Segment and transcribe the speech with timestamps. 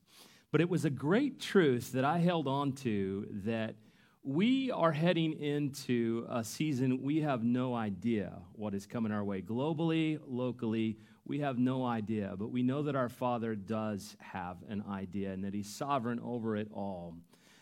[0.52, 3.76] But it was a great truth that I held on to that
[4.24, 9.42] we are heading into a season we have no idea what is coming our way
[9.42, 10.98] globally, locally.
[11.26, 15.44] We have no idea, but we know that our Father does have an idea and
[15.44, 17.16] that He's sovereign over it all.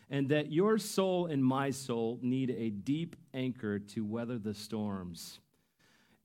[0.10, 5.40] And that your soul and my soul need a deep anchor to weather the storms.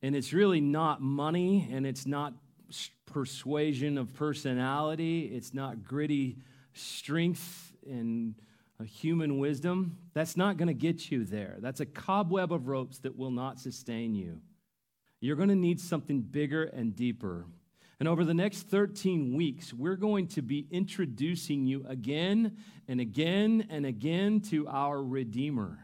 [0.03, 2.35] And it's really not money and it's not
[3.07, 6.39] persuasion of personality, it's not gritty
[6.73, 8.35] strength and
[8.85, 9.99] human wisdom.
[10.15, 11.57] That's not going to get you there.
[11.59, 14.41] That's a cobweb of ropes that will not sustain you.
[15.21, 17.47] You're going to need something bigger and deeper.
[18.01, 22.57] And over the next 13 weeks, we're going to be introducing you again
[22.89, 25.79] and again and again to our Redeemer.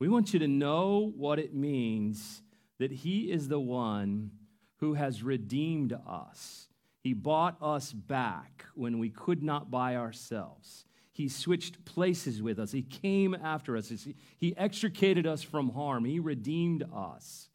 [0.00, 2.42] We want you to know what it means
[2.78, 4.30] that He is the one
[4.76, 6.68] who has redeemed us.
[7.02, 10.86] He bought us back when we could not buy ourselves.
[11.12, 12.72] He switched places with us.
[12.72, 13.92] He came after us.
[14.38, 16.04] He extricated us from harm.
[16.06, 17.48] He redeemed us.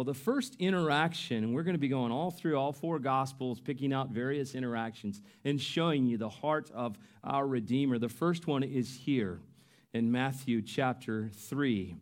[0.00, 3.60] Well, the first interaction, and we're going to be going all through all four Gospels,
[3.60, 7.98] picking out various interactions and showing you the heart of our Redeemer.
[7.98, 9.40] The first one is here
[9.92, 11.96] in Matthew chapter 3.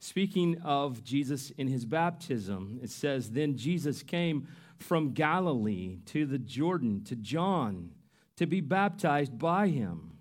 [0.00, 4.48] Speaking of Jesus in his baptism, it says, Then Jesus came
[4.78, 7.92] from Galilee to the Jordan to John
[8.36, 10.18] to be baptized by him.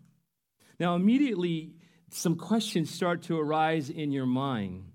[0.80, 1.74] Now, immediately,
[2.12, 4.93] some questions start to arise in your mind.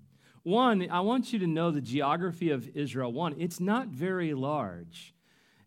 [0.49, 3.13] One, I want you to know the geography of Israel.
[3.13, 5.13] One, it's not very large.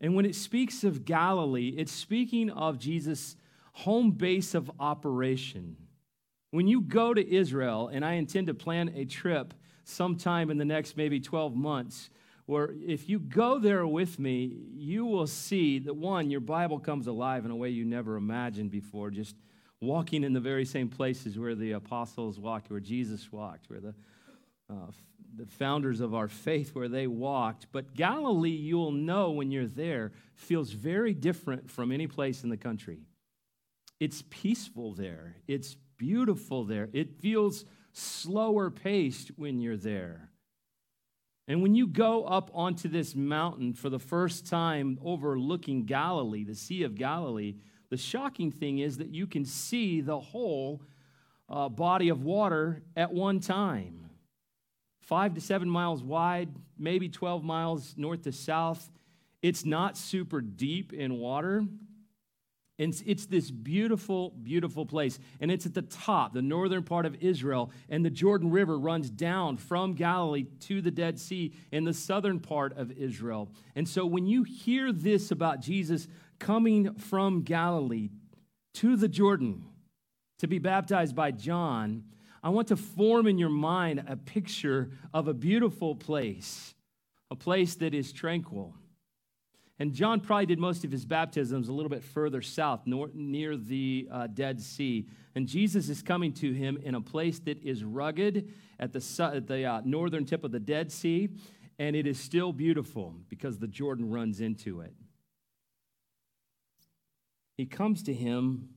[0.00, 3.36] And when it speaks of Galilee, it's speaking of Jesus'
[3.74, 5.76] home base of operation.
[6.50, 9.54] When you go to Israel, and I intend to plan a trip
[9.84, 12.10] sometime in the next maybe 12 months,
[12.46, 17.06] where if you go there with me, you will see that one, your Bible comes
[17.06, 19.36] alive in a way you never imagined before, just
[19.80, 23.94] walking in the very same places where the apostles walked, where Jesus walked, where the
[24.70, 24.90] uh,
[25.34, 27.66] the founders of our faith where they walked.
[27.72, 32.56] But Galilee, you'll know when you're there, feels very different from any place in the
[32.56, 33.00] country.
[34.00, 40.30] It's peaceful there, it's beautiful there, it feels slower paced when you're there.
[41.48, 46.54] And when you go up onto this mountain for the first time overlooking Galilee, the
[46.54, 47.56] Sea of Galilee,
[47.90, 50.82] the shocking thing is that you can see the whole
[51.48, 54.01] uh, body of water at one time
[55.02, 56.48] five to seven miles wide,
[56.78, 58.90] maybe 12 miles north to south.
[59.42, 61.64] It's not super deep in water.
[62.78, 65.18] And it's this beautiful, beautiful place.
[65.40, 67.70] And it's at the top, the northern part of Israel.
[67.88, 72.40] And the Jordan River runs down from Galilee to the Dead Sea in the southern
[72.40, 73.50] part of Israel.
[73.76, 78.10] And so when you hear this about Jesus coming from Galilee
[78.74, 79.64] to the Jordan
[80.38, 82.04] to be baptized by John,
[82.42, 86.74] I want to form in your mind a picture of a beautiful place,
[87.30, 88.74] a place that is tranquil.
[89.78, 94.08] And John probably did most of his baptisms a little bit further south, near the
[94.10, 95.08] uh, Dead Sea.
[95.34, 99.46] And Jesus is coming to him in a place that is rugged at the, at
[99.46, 101.30] the uh, northern tip of the Dead Sea.
[101.78, 104.94] and it is still beautiful because the Jordan runs into it.
[107.56, 108.70] He comes to him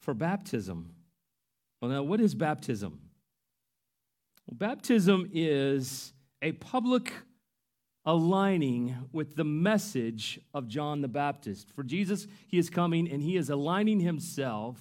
[0.00, 0.92] for baptism.
[1.80, 3.00] Well, now, what is baptism?
[4.46, 6.12] Well, baptism is
[6.42, 7.12] a public
[8.04, 11.70] aligning with the message of John the Baptist.
[11.74, 14.78] For Jesus, he is coming and he is aligning himself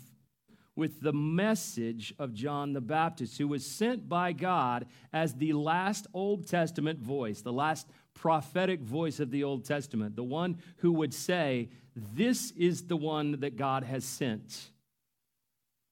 [0.75, 6.07] with the message of John the Baptist, who was sent by God as the last
[6.13, 11.13] Old Testament voice, the last prophetic voice of the Old Testament, the one who would
[11.13, 14.71] say, This is the one that God has sent.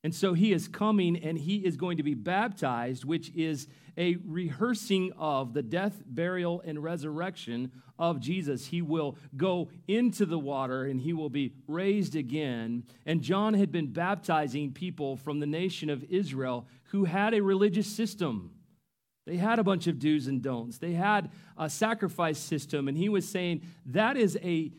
[0.03, 3.67] And so he is coming and he is going to be baptized, which is
[3.97, 8.65] a rehearsing of the death, burial, and resurrection of Jesus.
[8.65, 12.83] He will go into the water and he will be raised again.
[13.05, 17.87] And John had been baptizing people from the nation of Israel who had a religious
[17.87, 18.55] system.
[19.27, 20.79] They had a bunch of do's and don'ts.
[20.79, 22.87] They had a sacrifice system.
[22.87, 24.71] And he was saying that is a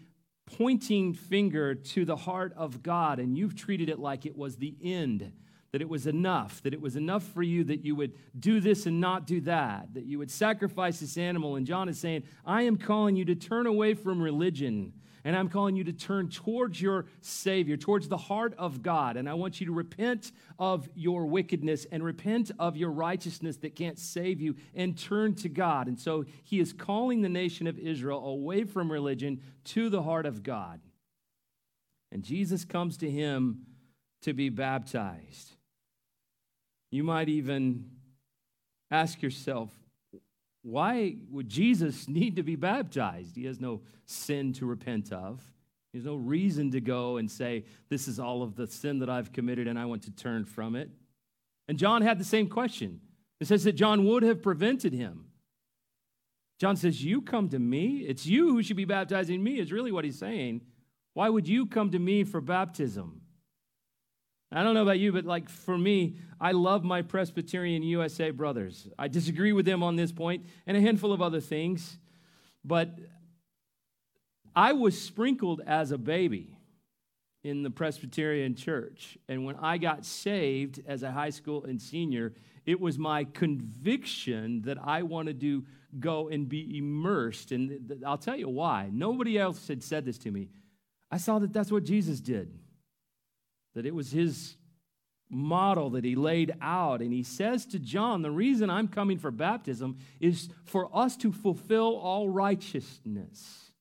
[0.56, 4.74] pointing finger to the heart of God, and you've treated it like it was the
[4.82, 5.32] end,
[5.72, 8.86] that it was enough, that it was enough for you that you would do this
[8.86, 11.56] and not do that, that you would sacrifice this animal.
[11.56, 14.92] And John is saying, I am calling you to turn away from religion
[15.24, 19.16] and I'm calling you to turn towards your Savior, towards the heart of God.
[19.16, 23.76] And I want you to repent of your wickedness and repent of your righteousness that
[23.76, 25.86] can't save you and turn to God.
[25.86, 30.26] And so he is calling the nation of Israel away from religion to the heart
[30.26, 30.80] of God.
[32.10, 33.66] And Jesus comes to him
[34.22, 35.52] to be baptized.
[36.90, 37.90] You might even
[38.90, 39.70] ask yourself,
[40.62, 43.36] why would Jesus need to be baptized?
[43.36, 45.42] He has no sin to repent of.
[45.92, 49.32] There's no reason to go and say, This is all of the sin that I've
[49.32, 50.90] committed and I want to turn from it.
[51.68, 53.00] And John had the same question.
[53.40, 55.26] It says that John would have prevented him.
[56.58, 58.04] John says, You come to me.
[58.06, 60.60] It's you who should be baptizing me, is really what he's saying.
[61.14, 63.21] Why would you come to me for baptism?
[64.54, 68.88] I don't know about you, but like for me, I love my Presbyterian USA brothers.
[68.98, 71.96] I disagree with them on this point and a handful of other things,
[72.64, 72.98] but
[74.54, 76.58] I was sprinkled as a baby
[77.42, 79.16] in the Presbyterian church.
[79.28, 82.34] And when I got saved as a high school and senior,
[82.66, 85.64] it was my conviction that I wanted to
[85.98, 87.52] go and be immersed.
[87.52, 88.90] And I'll tell you why.
[88.92, 90.50] Nobody else had said this to me.
[91.10, 92.58] I saw that that's what Jesus did
[93.74, 94.56] that it was his
[95.32, 97.00] model that he laid out.
[97.00, 101.32] And he says to John, The reason I'm coming for baptism is for us to
[101.32, 103.72] fulfill all righteousness.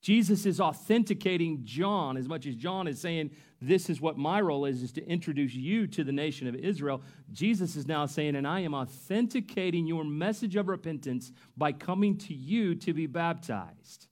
[0.00, 3.30] Jesus is authenticating John as much as John is saying,
[3.60, 7.02] This is what my role is, is to introduce you to the nation of Israel.
[7.32, 12.34] Jesus is now saying, And I am authenticating your message of repentance by coming to
[12.34, 14.06] you to be baptized.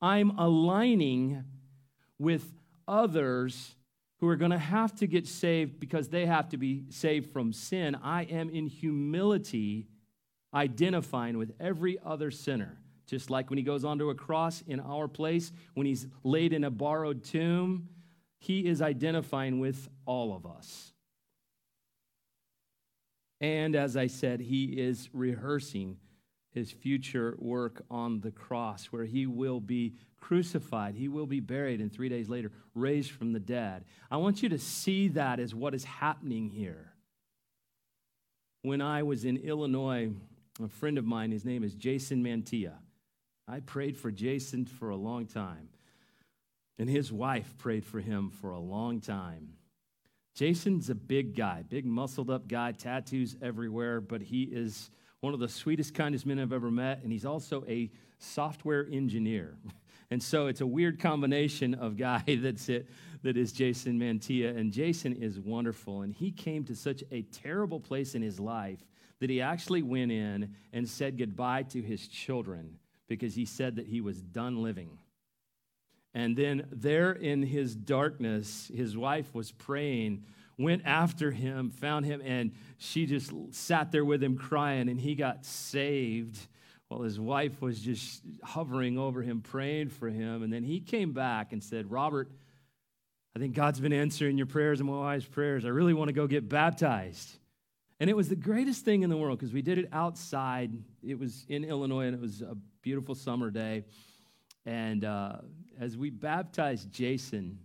[0.00, 1.44] I'm aligning
[2.18, 2.52] with
[2.88, 3.74] others
[4.20, 7.52] who are going to have to get saved because they have to be saved from
[7.52, 7.94] sin.
[8.02, 9.88] I am in humility
[10.54, 12.78] identifying with every other sinner.
[13.06, 16.64] Just like when he goes onto a cross in our place, when he's laid in
[16.64, 17.88] a borrowed tomb,
[18.40, 20.92] he is identifying with all of us.
[23.40, 25.98] And as I said, he is rehearsing
[26.56, 31.82] his future work on the cross, where he will be crucified, he will be buried,
[31.82, 33.84] and three days later, raised from the dead.
[34.10, 36.94] I want you to see that as what is happening here.
[38.62, 40.10] When I was in Illinois,
[40.64, 42.78] a friend of mine, his name is Jason Mantilla.
[43.46, 45.68] I prayed for Jason for a long time,
[46.78, 49.50] and his wife prayed for him for a long time.
[50.34, 55.40] Jason's a big guy, big muscled up guy, tattoos everywhere, but he is one of
[55.40, 59.56] the sweetest, kindest men I've ever met, and he's also a software engineer.
[60.10, 62.88] And so it's a weird combination of guy that's it,
[63.22, 64.56] that is Jason Mantilla.
[64.56, 66.02] And Jason is wonderful.
[66.02, 68.86] And he came to such a terrible place in his life
[69.18, 73.86] that he actually went in and said goodbye to his children because he said that
[73.86, 74.98] he was done living.
[76.14, 80.24] And then there in his darkness, his wife was praying,
[80.58, 85.14] went after him, found him, and she just sat there with him crying, and he
[85.14, 86.38] got saved
[86.88, 90.42] while his wife was just hovering over him, praying for him.
[90.42, 92.30] And then he came back and said, Robert,
[93.34, 95.64] I think God's been answering your prayers and my wife's prayers.
[95.64, 97.38] I really want to go get baptized.
[97.98, 100.72] And it was the greatest thing in the world because we did it outside.
[101.02, 103.84] It was in Illinois and it was a beautiful summer day.
[104.64, 105.38] And uh,
[105.80, 107.58] as we baptized Jason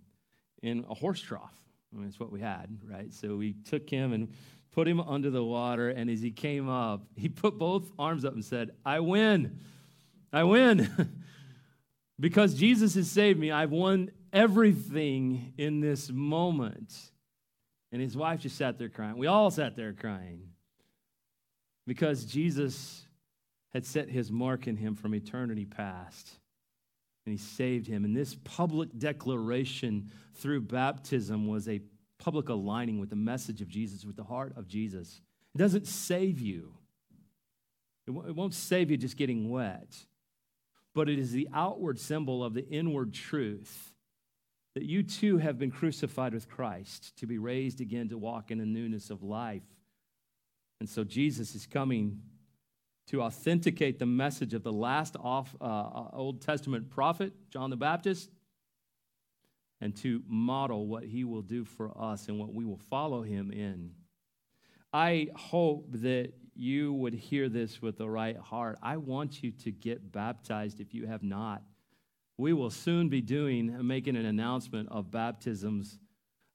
[0.63, 1.60] in a horse trough,
[1.91, 3.13] I mean, that's what we had, right?
[3.13, 4.29] So we took him and
[4.71, 8.33] put him under the water, and as he came up, he put both arms up
[8.33, 9.59] and said, I win.
[10.31, 11.23] I win.
[12.19, 16.93] because Jesus has saved me, I've won everything in this moment.
[17.91, 19.17] And his wife just sat there crying.
[19.17, 20.51] We all sat there crying
[21.85, 23.05] because Jesus
[23.73, 26.29] had set his mark in him from eternity past.
[27.25, 28.03] And he saved him.
[28.03, 31.81] And this public declaration through baptism was a
[32.17, 35.21] public aligning with the message of Jesus, with the heart of Jesus.
[35.53, 36.73] It doesn't save you,
[38.07, 39.95] it, w- it won't save you just getting wet,
[40.93, 43.93] but it is the outward symbol of the inward truth
[44.73, 48.57] that you too have been crucified with Christ to be raised again to walk in
[48.57, 49.63] the newness of life.
[50.79, 52.21] And so Jesus is coming
[53.07, 57.75] to authenticate the message of the last off, uh, uh, Old Testament prophet, John the
[57.75, 58.29] Baptist,
[59.81, 63.51] and to model what he will do for us and what we will follow him
[63.51, 63.91] in.
[64.93, 68.77] I hope that you would hear this with the right heart.
[68.81, 71.63] I want you to get baptized if you have not.
[72.37, 75.99] We will soon be doing, making an announcement of baptisms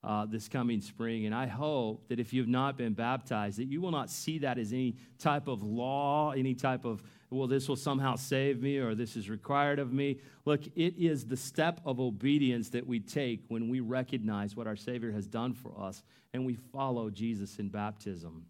[0.06, 1.26] uh, this coming spring.
[1.26, 4.56] And I hope that if you've not been baptized, that you will not see that
[4.56, 8.94] as any type of law, any type of, well, this will somehow save me or
[8.94, 10.20] this is required of me.
[10.44, 14.76] Look, it is the step of obedience that we take when we recognize what our
[14.76, 18.46] Savior has done for us and we follow Jesus in baptism.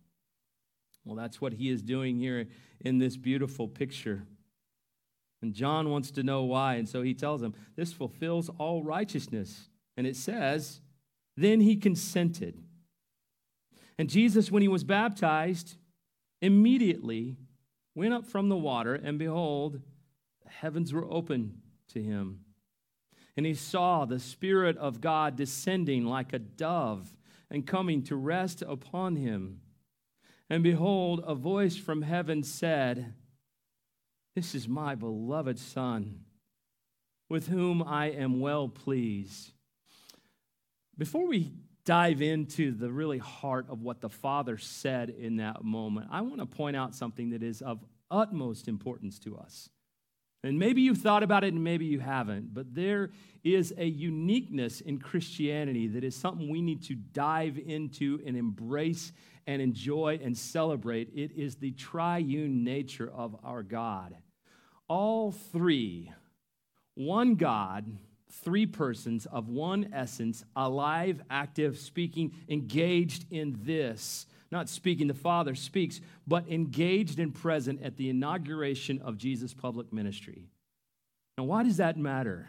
[1.06, 2.48] Well, that's what he is doing here
[2.84, 4.25] in this beautiful picture.
[5.40, 6.75] And John wants to know why.
[6.75, 9.68] And so he tells him, This fulfills all righteousness.
[9.96, 10.80] And it says,
[11.36, 12.62] then he consented.
[13.98, 15.76] And Jesus, when he was baptized,
[16.40, 17.36] immediately
[17.94, 19.80] went up from the water, and behold,
[20.44, 22.40] the heavens were open to him.
[23.36, 27.14] And he saw the Spirit of God descending like a dove
[27.50, 29.60] and coming to rest upon him.
[30.48, 33.14] And behold, a voice from heaven said,
[34.34, 36.20] This is my beloved Son,
[37.28, 39.52] with whom I am well pleased.
[40.98, 41.52] Before we
[41.84, 46.38] dive into the really heart of what the Father said in that moment, I want
[46.38, 49.68] to point out something that is of utmost importance to us.
[50.42, 53.10] And maybe you've thought about it and maybe you haven't, but there
[53.42, 59.12] is a uniqueness in Christianity that is something we need to dive into and embrace
[59.46, 61.10] and enjoy and celebrate.
[61.14, 64.16] It is the triune nature of our God.
[64.88, 66.12] All three,
[66.94, 67.86] one God,
[68.30, 74.26] three persons of one essence, alive, active, speaking, engaged in this.
[74.50, 79.92] Not speaking, the Father speaks, but engaged and present at the inauguration of Jesus' public
[79.92, 80.49] ministry.
[81.37, 82.49] Now, why does that matter?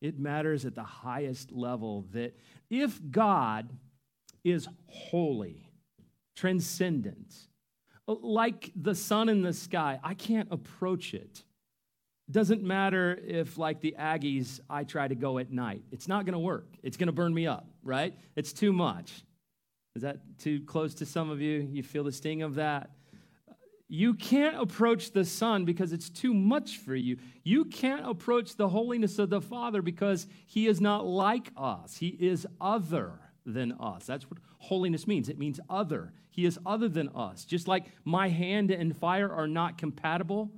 [0.00, 2.36] It matters at the highest level that
[2.68, 3.70] if God
[4.44, 5.70] is holy,
[6.34, 7.34] transcendent,
[8.06, 11.42] like the sun in the sky, I can't approach it.
[12.30, 15.82] Doesn't matter if, like the Aggies, I try to go at night.
[15.92, 16.66] It's not going to work.
[16.82, 18.14] It's going to burn me up, right?
[18.34, 19.22] It's too much.
[19.94, 21.68] Is that too close to some of you?
[21.70, 22.90] You feel the sting of that?
[23.88, 27.18] You can't approach the Son because it's too much for you.
[27.44, 31.96] You can't approach the holiness of the Father because He is not like us.
[31.96, 33.12] He is other
[33.44, 34.04] than us.
[34.04, 35.28] That's what holiness means.
[35.28, 36.12] It means other.
[36.30, 37.44] He is other than us.
[37.44, 40.50] Just like my hand and fire are not compatible,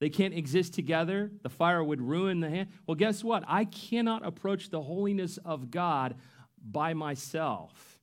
[0.00, 1.30] they can't exist together.
[1.42, 2.68] The fire would ruin the hand.
[2.86, 3.44] Well, guess what?
[3.46, 6.16] I cannot approach the holiness of God
[6.62, 8.00] by myself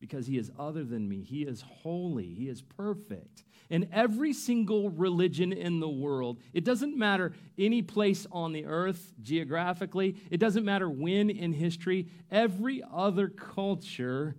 [0.00, 1.22] because He is other than me.
[1.22, 3.44] He is holy, He is perfect.
[3.68, 9.12] In every single religion in the world, it doesn't matter any place on the earth
[9.22, 14.34] geographically, it doesn't matter when in history, every other culture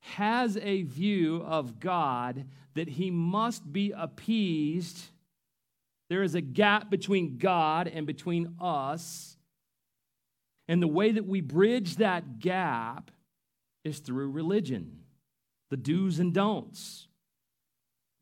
[0.00, 5.06] has a view of God that He must be appeased
[6.10, 9.36] there is a gap between God and between us.
[10.68, 13.10] And the way that we bridge that gap
[13.84, 15.00] is through religion,
[15.70, 17.08] the do's and don'ts.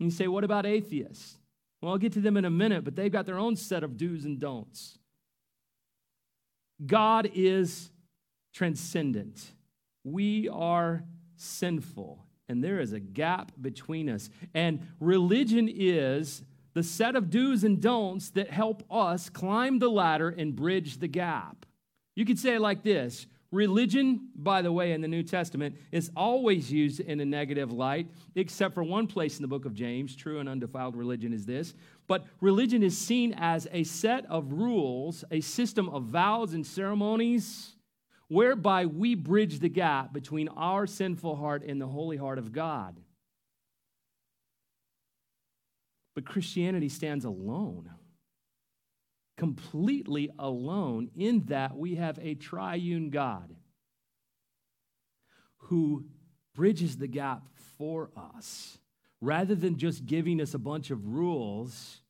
[0.00, 1.38] And you say, what about atheists?
[1.80, 3.96] Well, I'll get to them in a minute, but they've got their own set of
[3.96, 4.98] do's and don'ts.
[6.84, 7.90] God is
[8.54, 9.52] transcendent.
[10.04, 11.04] We are
[11.36, 14.30] sinful, and there is a gap between us.
[14.54, 16.42] And religion is
[16.74, 21.08] the set of do's and don'ts that help us climb the ladder and bridge the
[21.08, 21.66] gap.
[22.14, 26.10] You could say it like this Religion, by the way, in the New Testament, is
[26.16, 30.16] always used in a negative light, except for one place in the book of James.
[30.16, 31.74] True and undefiled religion is this.
[32.06, 37.74] But religion is seen as a set of rules, a system of vows and ceremonies,
[38.28, 42.98] whereby we bridge the gap between our sinful heart and the holy heart of God.
[46.14, 47.90] But Christianity stands alone,
[49.38, 53.54] completely alone, in that we have a triune God
[55.56, 56.04] who
[56.54, 57.42] bridges the gap
[57.78, 58.78] for us.
[59.20, 62.02] Rather than just giving us a bunch of rules,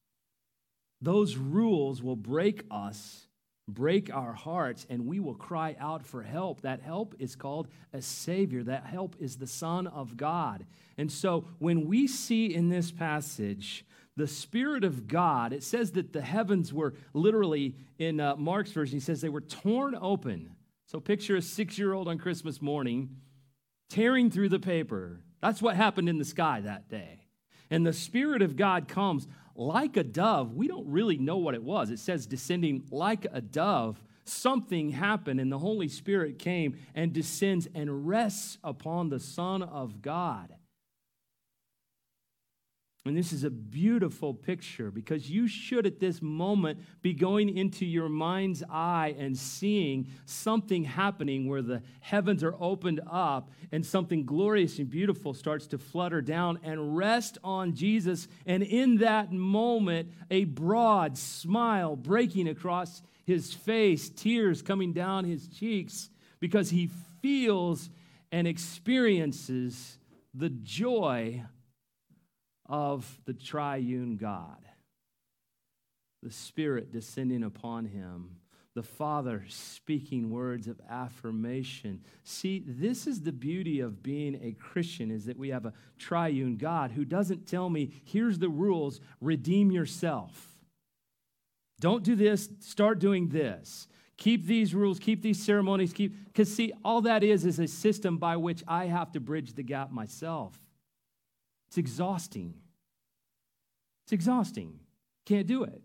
[1.01, 3.27] those rules will break us,
[3.69, 6.63] break our hearts, and we will cry out for help.
[6.63, 8.63] That help is called a Savior.
[8.63, 10.65] That help is the Son of God.
[10.97, 13.85] And so when we see in this passage
[14.17, 18.97] the Spirit of God, it says that the heavens were literally, in uh, Mark's version,
[18.97, 20.51] he says they were torn open.
[20.87, 23.17] So picture a six year old on Christmas morning
[23.89, 25.21] tearing through the paper.
[25.41, 27.27] That's what happened in the sky that day.
[27.71, 30.55] And the Spirit of God comes like a dove.
[30.55, 31.91] We don't really know what it was.
[31.91, 34.03] It says descending like a dove.
[34.25, 40.01] Something happened, and the Holy Spirit came and descends and rests upon the Son of
[40.01, 40.55] God.
[43.05, 47.85] And this is a beautiful picture because you should at this moment be going into
[47.85, 54.25] your mind's eye and seeing something happening where the heavens are opened up and something
[54.25, 58.29] glorious and beautiful starts to flutter down and rest on Jesus.
[58.47, 65.49] And in that moment, a broad smile breaking across his face, tears coming down his
[65.49, 66.89] cheeks because he
[67.21, 67.91] feels
[68.31, 69.99] and experiences
[70.35, 71.43] the joy
[72.73, 74.65] of the triune God.
[76.23, 78.37] The Spirit descending upon him,
[78.75, 82.03] the Father speaking words of affirmation.
[82.25, 86.57] See, this is the beauty of being a Christian is that we have a triune
[86.57, 90.49] God who doesn't tell me, here's the rules, redeem yourself.
[91.79, 93.87] Don't do this, start doing this.
[94.17, 98.17] Keep these rules, keep these ceremonies, keep because see, all that is is a system
[98.17, 100.59] by which I have to bridge the gap myself.
[101.69, 102.55] It's exhausting.
[104.05, 104.81] It's exhausting.
[105.27, 105.83] Can't do it.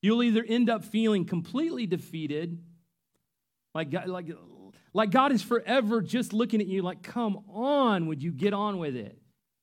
[0.00, 2.58] You'll either end up feeling completely defeated,
[3.74, 4.26] like God, like,
[4.92, 8.78] like God is forever just looking at you like, come on, would you get on
[8.78, 9.18] with it?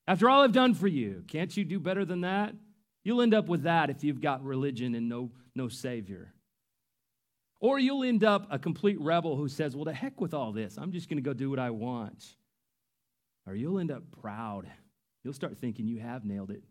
[0.07, 2.55] After all I've done for you, can't you do better than that?
[3.03, 6.33] You'll end up with that if you've got religion and no, no Savior.
[7.59, 10.77] Or you'll end up a complete rebel who says, well, to heck with all this.
[10.77, 12.25] I'm just going to go do what I want.
[13.45, 14.65] Or you'll end up proud
[15.23, 16.63] You'll start thinking you have nailed it.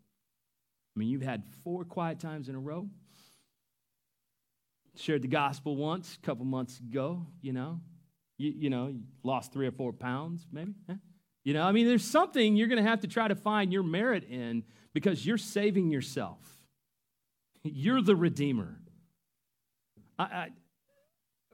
[0.99, 2.85] I mean, you've had four quiet times in a row.
[4.97, 7.79] Shared the gospel once a couple months ago, you know.
[8.37, 10.73] You, you know, lost three or four pounds, maybe.
[10.89, 10.95] Eh?
[11.45, 13.81] You know, I mean, there's something you're going to have to try to find your
[13.81, 16.41] merit in because you're saving yourself.
[17.63, 18.81] You're the redeemer.
[20.17, 20.49] I, I,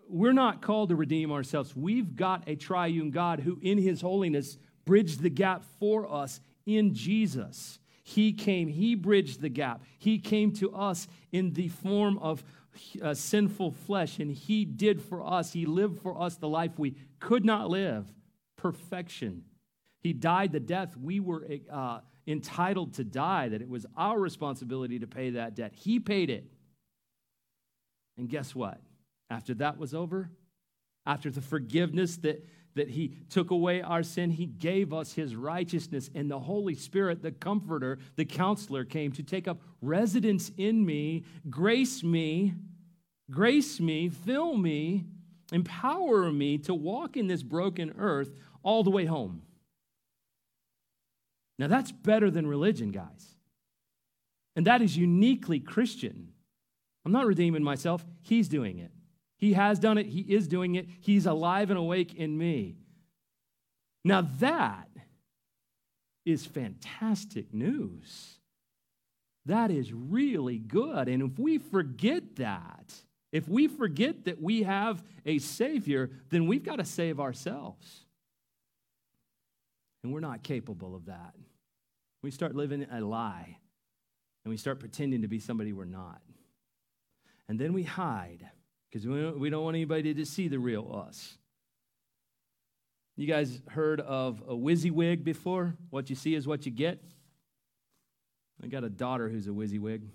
[0.09, 1.75] we're not called to redeem ourselves.
[1.75, 6.95] We've got a triune God who, in his holiness, bridged the gap for us in
[6.95, 7.77] Jesus.
[8.07, 9.83] He came, He bridged the gap.
[9.97, 12.43] He came to us in the form of
[13.01, 16.95] uh, sinful flesh, and He did for us, He lived for us the life we
[17.19, 18.05] could not live
[18.57, 19.43] perfection.
[20.01, 24.99] He died the death we were uh, entitled to die, that it was our responsibility
[24.99, 25.73] to pay that debt.
[25.73, 26.45] He paid it.
[28.17, 28.79] And guess what?
[29.31, 30.29] After that was over,
[31.07, 34.29] after the forgiveness that that he took away our sin.
[34.29, 36.09] He gave us his righteousness.
[36.13, 41.23] And the Holy Spirit, the comforter, the counselor, came to take up residence in me,
[41.49, 42.53] grace me,
[43.31, 45.05] grace me, fill me,
[45.51, 49.41] empower me to walk in this broken earth all the way home.
[51.57, 53.35] Now, that's better than religion, guys.
[54.57, 56.31] And that is uniquely Christian.
[57.05, 58.91] I'm not redeeming myself, He's doing it.
[59.45, 62.77] He has done it, He is doing it, He's alive and awake in me.
[64.03, 64.89] Now, that
[66.25, 68.39] is fantastic news.
[69.45, 71.07] That is really good.
[71.07, 72.91] And if we forget that,
[73.31, 78.01] if we forget that we have a Savior, then we've got to save ourselves.
[80.03, 81.35] And we're not capable of that.
[82.23, 83.59] We start living a lie
[84.43, 86.23] and we start pretending to be somebody we're not.
[87.47, 88.49] And then we hide
[88.95, 91.37] because we don't want anybody to see the real us.
[93.17, 95.75] You guys heard of a WYSIWYG before?
[95.89, 97.03] What you see is what you get.
[98.63, 100.07] I got a daughter who's a WYSIWYG.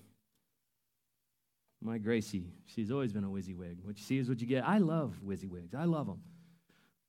[1.83, 3.85] My Gracie, she's always been a WYSIWYG.
[3.85, 4.67] What you see is what you get.
[4.67, 5.75] I love WYSIWYGs.
[5.75, 6.23] I love them.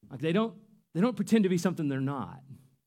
[0.10, 0.54] Like they don't,
[0.94, 2.42] they don't pretend to be something they're not.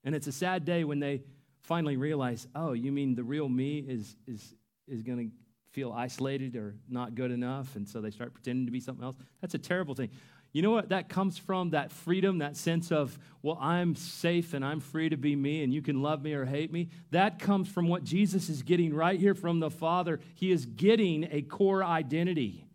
[0.05, 1.23] And it's a sad day when they
[1.62, 4.55] finally realize, oh, you mean the real me is, is,
[4.87, 5.35] is going to
[5.75, 9.17] feel isolated or not good enough, and so they start pretending to be something else.
[9.41, 10.11] That's a terrible thing.
[10.53, 11.71] You know what that comes from?
[11.71, 15.75] That freedom, that sense of, well, I'm safe and I'm free to be me and
[15.75, 16.91] you can love me or hate me.
[17.11, 20.21] That comes from what Jesus is getting right here from the Father.
[20.37, 22.69] He is getting a core identity.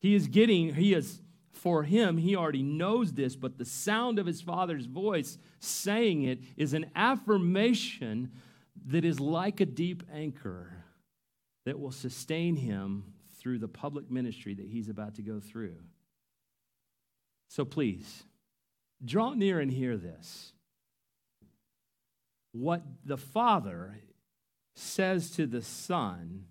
[0.00, 1.20] He is getting, he is,
[1.52, 6.38] for him, he already knows this, but the sound of his Father's voice saying it
[6.56, 8.30] is an affirmation
[8.86, 10.85] that is like a deep anchor
[11.66, 13.04] that will sustain him
[13.38, 15.76] through the public ministry that he's about to go through.
[17.48, 18.22] So please,
[19.04, 20.52] draw near and hear this.
[22.52, 23.98] What the Father
[24.74, 26.46] says to the Son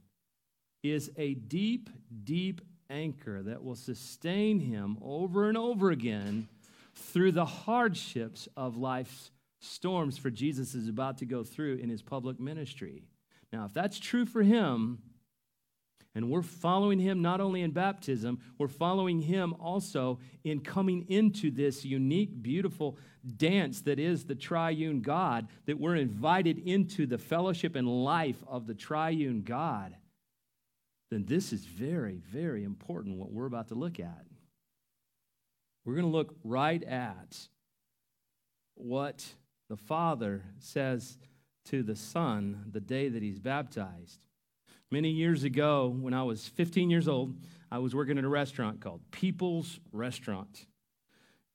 [0.83, 1.89] is a deep,
[2.23, 6.47] deep anchor that will sustain him over and over again
[6.93, 12.01] through the hardships of life's storms for Jesus is about to go through in his
[12.01, 13.05] public ministry.
[13.51, 14.99] Now, if that's true for him,
[16.15, 21.51] and we're following him not only in baptism, we're following him also in coming into
[21.51, 22.97] this unique, beautiful
[23.35, 28.65] dance that is the triune God, that we're invited into the fellowship and life of
[28.65, 29.95] the triune God.
[31.11, 34.25] Then this is very, very important what we're about to look at.
[35.83, 37.37] We're going to look right at
[38.75, 39.25] what
[39.69, 41.17] the Father says
[41.65, 44.25] to the Son the day that he's baptized.
[44.91, 47.35] Many years ago, when I was 15 years old,
[47.71, 50.65] I was working at a restaurant called People's Restaurant.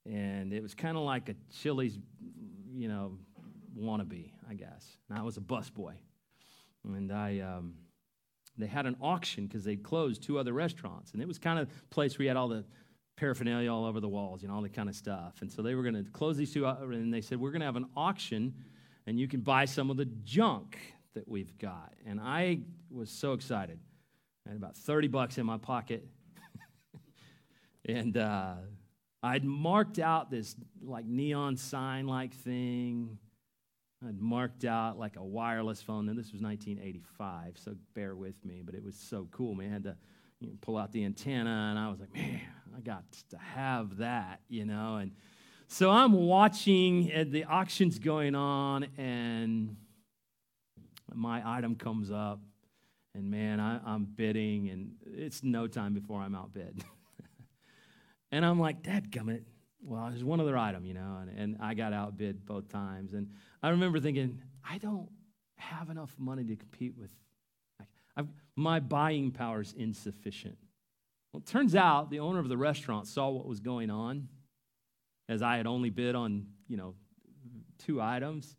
[0.05, 1.99] And it was kind of like a Chili's,
[2.75, 3.19] you know,
[3.79, 4.97] wannabe, I guess.
[5.09, 5.95] And I was a busboy.
[6.85, 7.75] And I, um,
[8.59, 11.13] they had an auction because they'd closed two other restaurants.
[11.13, 12.65] And it was kind of a place where you had all the
[13.17, 15.43] paraphernalia all over the walls, you know, all that kind of stuff.
[15.43, 17.67] And so they were going to close these two, and they said, We're going to
[17.67, 18.55] have an auction,
[19.11, 20.79] and you can buy some of the junk
[21.15, 21.95] that we've got.
[22.07, 22.61] And I
[22.93, 23.81] was so excited.
[24.47, 26.07] I had about 30 bucks in my pocket.
[27.85, 28.55] and uh,
[29.21, 33.19] I'd marked out this like neon sign like thing.
[34.07, 36.09] I'd marked out like a wireless phone.
[36.09, 38.63] And this was 1985, so bear with me.
[38.65, 39.71] But it was so cool, man.
[39.71, 39.97] I had to
[40.39, 42.43] you know, pull out the antenna, and I was like, man,
[42.77, 44.99] I got to have that, you know.
[44.99, 45.11] And
[45.73, 49.77] so I'm watching uh, the auctions going on, and
[51.15, 52.41] my item comes up,
[53.15, 56.83] and man, I, am bidding, and it's no time before I'm outbid.
[58.33, 59.45] and I'm like, Dad, gummit.
[59.81, 63.15] Well, there's one other item, you know, and, and I got outbid both times.
[63.15, 63.31] And
[63.63, 65.09] I remember thinking, I don't
[65.57, 67.13] have enough money to compete with.
[68.17, 70.59] Like, my buying power is insufficient.
[71.33, 74.27] Well, it turns out the owner of the restaurant saw what was going on,
[75.31, 76.95] as I had only bid on, you know,
[77.79, 78.57] two items,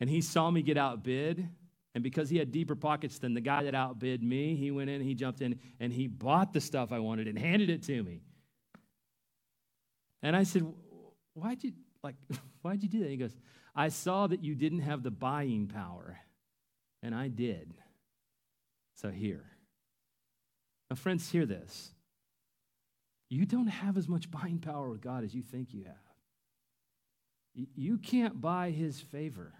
[0.00, 1.46] and he saw me get outbid,
[1.94, 5.02] and because he had deeper pockets than the guy that outbid me, he went in,
[5.02, 8.22] he jumped in, and he bought the stuff I wanted and handed it to me.
[10.22, 10.66] And I said,
[11.34, 12.16] Why'd you like
[12.62, 13.10] why'd you do that?
[13.10, 13.36] He goes,
[13.74, 16.18] I saw that you didn't have the buying power,
[17.02, 17.74] and I did.
[18.94, 19.44] So here.
[20.88, 21.92] Now, friends, hear this.
[23.28, 26.05] You don't have as much buying power with God as you think you have.
[27.74, 29.54] You can't buy his favor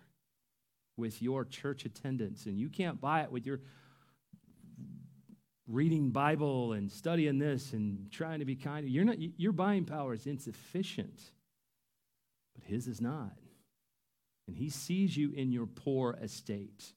[0.96, 3.60] with your church attendance, and you can't buy it with your
[5.66, 8.88] reading Bible and studying this and trying to be kind.
[8.88, 11.20] You're not, your buying power is insufficient,
[12.54, 13.32] but his is not.
[14.46, 16.92] And he sees you in your poor estate.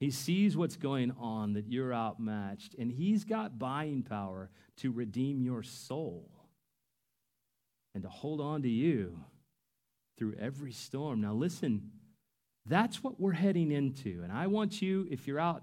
[0.00, 5.42] He sees what's going on, that you're outmatched, and he's got buying power to redeem
[5.42, 6.30] your soul
[7.94, 9.18] and to hold on to you
[10.18, 11.20] through every storm.
[11.20, 11.90] Now, listen,
[12.66, 14.20] that's what we're heading into.
[14.22, 15.62] And I want you, if you're out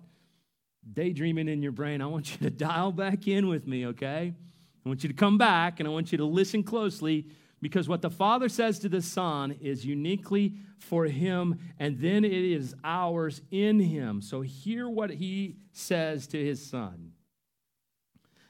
[0.91, 4.33] daydreaming in your brain, I want you to dial back in with me, okay?
[4.85, 7.27] I want you to come back and I want you to listen closely
[7.61, 12.31] because what the Father says to the Son is uniquely for Him, and then it
[12.31, 14.21] is ours in Him.
[14.21, 17.13] So hear what He says to His Son.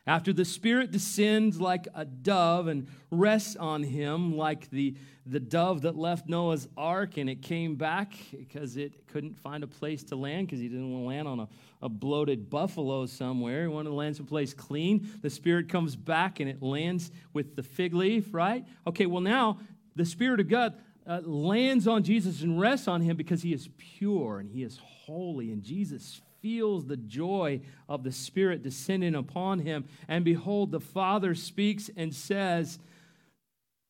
[0.08, 5.82] After the Spirit descends like a dove and rests on him, like the, the dove
[5.82, 10.16] that left Noah's ark and it came back because it couldn't find a place to
[10.16, 11.48] land because he didn't want to land on a,
[11.82, 13.64] a bloated buffalo somewhere.
[13.64, 15.10] He wanted to land someplace clean.
[15.24, 18.64] The Spirit comes back and it lands with the fig leaf, right?
[18.86, 19.58] Okay, well, now
[19.96, 20.76] the Spirit of God
[21.08, 24.80] uh, lands on Jesus and rests on him because he is pure and he is
[24.84, 29.84] holy, and Jesus feels the joy of the Spirit descending upon him.
[30.08, 32.78] And behold, the Father speaks and says,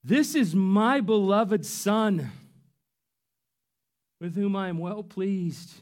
[0.06, 2.32] This is my beloved Son,
[4.22, 5.74] with whom I am well pleased.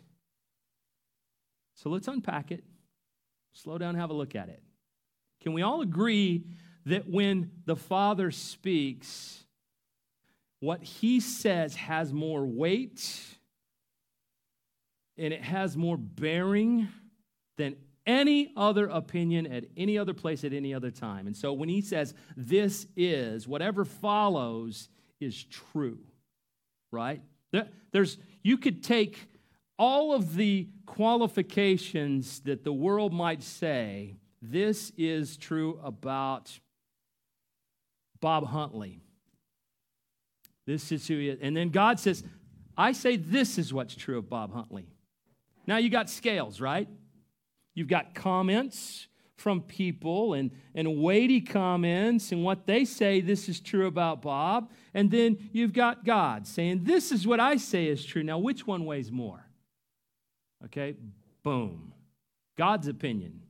[1.76, 2.64] So let's unpack it.
[3.52, 4.64] Slow down, have a look at it.
[5.42, 6.44] Can we all agree
[6.88, 9.44] that when the Father speaks,
[10.60, 13.38] what he says has more weight
[15.18, 16.88] and it has more bearing
[17.58, 21.28] than any other opinion at any other place at any other time.
[21.28, 26.00] And so when he says, This is, whatever follows is true,
[26.92, 27.22] right?
[27.92, 29.30] There's, you could take
[29.78, 36.60] all of the qualifications that the world might say, this is true about
[38.20, 39.02] Bob Huntley.
[40.66, 41.40] This is who he is.
[41.42, 42.24] And then God says,
[42.78, 44.88] I say this is what's true of Bob Huntley.
[45.66, 46.88] Now you got scales, right?
[47.74, 53.60] You've got comments from people and, and weighty comments and what they say this is
[53.60, 54.72] true about Bob.
[54.94, 58.24] And then you've got God saying, This is what I say is true.
[58.24, 59.46] Now, which one weighs more?
[60.66, 60.96] Okay,
[61.44, 61.94] boom.
[62.58, 63.42] God's opinion.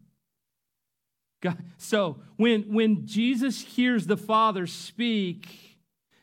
[1.42, 5.48] God, so when, when Jesus hears the Father speak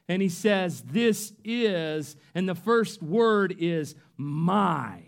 [0.08, 5.02] and he says, This is, and the first word is my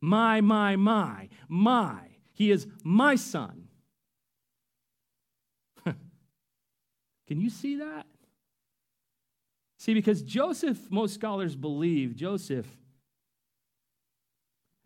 [0.00, 2.00] my, my, my, my.
[2.32, 3.68] He is my son.
[5.84, 8.06] Can you see that?
[9.78, 12.66] See, because Joseph, most scholars believe Joseph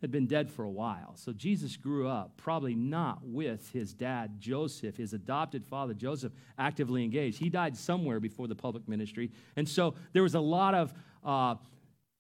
[0.01, 1.15] had been dead for a while.
[1.17, 7.03] So Jesus grew up probably not with his dad, Joseph, his adopted father, Joseph, actively
[7.03, 7.39] engaged.
[7.39, 9.31] He died somewhere before the public ministry.
[9.57, 10.93] And so there was a lot of
[11.25, 11.55] uh,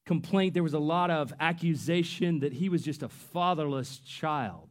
[0.07, 4.69] complaint, there was a lot of accusation that he was just a fatherless child.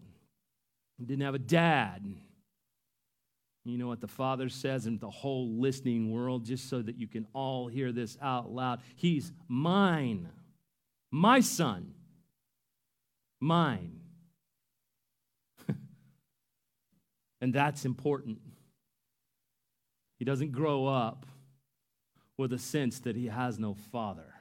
[0.97, 2.05] He didn't have a dad.
[3.65, 7.07] You know what the Father says in the whole listening world, just so that you
[7.07, 8.81] can all hear this out loud.
[8.95, 10.29] He's mine,
[11.11, 11.93] my son,
[13.39, 14.01] mine.
[17.41, 18.39] and that's important.
[20.19, 21.25] He doesn't grow up
[22.37, 24.32] with a sense that he has no father.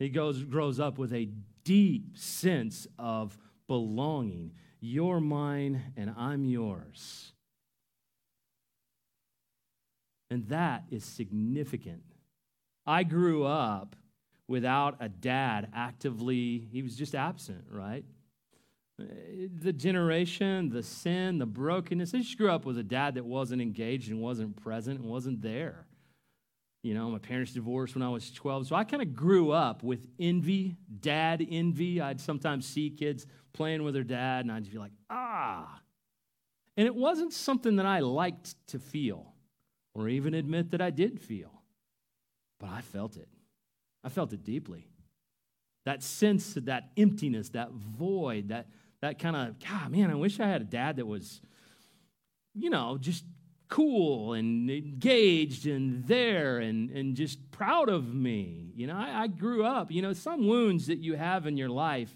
[0.00, 1.28] He goes, grows up with a
[1.62, 4.52] deep sense of belonging.
[4.80, 7.32] You're mine and I'm yours.
[10.30, 12.02] And that is significant.
[12.86, 13.94] I grew up
[14.48, 18.04] without a dad actively, he was just absent, right?
[18.98, 22.14] The generation, the sin, the brokenness.
[22.14, 25.42] I just grew up with a dad that wasn't engaged and wasn't present and wasn't
[25.42, 25.86] there.
[26.82, 28.68] You know, my parents divorced when I was 12.
[28.68, 32.00] So I kind of grew up with envy, dad envy.
[32.00, 35.80] I'd sometimes see kids playing with their dad, and I'd just be like, ah.
[36.76, 39.34] And it wasn't something that I liked to feel
[39.94, 41.62] or even admit that I did feel,
[42.58, 43.28] but I felt it.
[44.02, 44.88] I felt it deeply.
[45.84, 48.68] That sense of that emptiness, that void, that,
[49.02, 51.42] that kind of, God, man, I wish I had a dad that was,
[52.54, 53.24] you know, just
[53.70, 58.72] cool and engaged and there and, and just proud of me.
[58.74, 61.68] You know, I, I grew up, you know, some wounds that you have in your
[61.68, 62.14] life,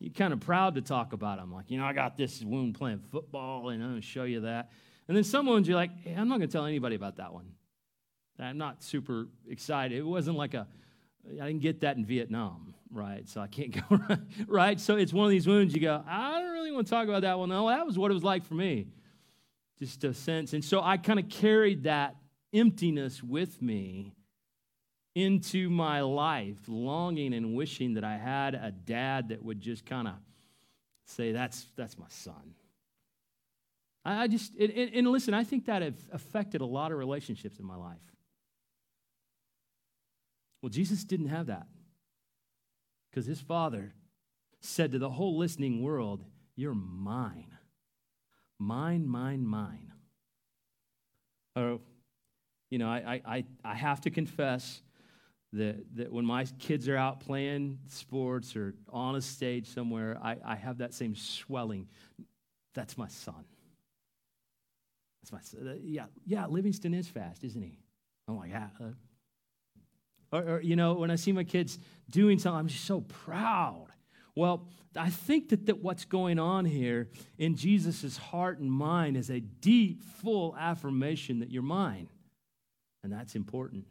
[0.00, 1.52] you're kind of proud to talk about them.
[1.52, 4.40] Like, you know, I got this wound playing football, and I'm going to show you
[4.40, 4.70] that.
[5.06, 7.32] And then some wounds you're like, hey, I'm not going to tell anybody about that
[7.32, 7.52] one.
[8.38, 9.96] I'm not super excited.
[9.96, 10.66] It wasn't like a,
[11.30, 13.28] I didn't get that in Vietnam, right?
[13.28, 14.00] So I can't go,
[14.48, 14.80] right?
[14.80, 17.22] So it's one of these wounds you go, I don't really want to talk about
[17.22, 17.50] that one.
[17.50, 18.86] No, that was what it was like for me
[19.78, 20.52] just a sense.
[20.52, 22.16] And so I kind of carried that
[22.52, 24.14] emptiness with me
[25.14, 30.08] into my life, longing and wishing that I had a dad that would just kind
[30.08, 30.14] of
[31.06, 32.54] say, that's, that's my son.
[34.04, 35.82] I, just, and, and listen, I think that
[36.12, 37.96] affected a lot of relationships in my life.
[40.60, 41.66] Well, Jesus didn't have that
[43.10, 43.94] because his father
[44.60, 46.24] said to the whole listening world,
[46.56, 47.48] You're mine.
[48.64, 49.92] Mine, mine, mine.
[51.54, 51.80] Or,
[52.70, 54.80] you know, I, I, I have to confess
[55.52, 60.38] that, that when my kids are out playing sports or on a stage somewhere, I,
[60.42, 61.88] I have that same swelling.
[62.74, 63.44] That's my son.
[65.22, 65.68] That's my son.
[65.68, 67.78] Uh, yeah, yeah, Livingston is fast, isn't he?
[68.26, 68.68] I'm like, yeah.
[68.80, 68.84] Uh,
[70.32, 71.78] or, or, you know, when I see my kids
[72.10, 73.88] doing something, I'm just so proud.
[74.36, 79.30] Well, I think that, that what's going on here in Jesus' heart and mind is
[79.30, 82.08] a deep, full affirmation that you're mine.
[83.02, 83.84] And that's important.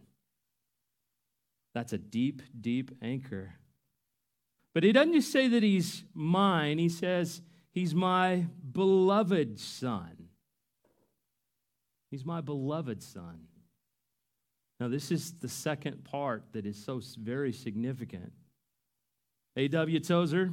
[1.74, 3.56] That's a deep, deep anchor.
[4.74, 10.30] But he doesn't just say that he's mine, he says he's my beloved son.
[12.10, 13.48] He's my beloved son.
[14.80, 18.34] Now, this is the second part that is so very significant.
[19.56, 20.00] A.W.
[20.00, 20.52] Tozer,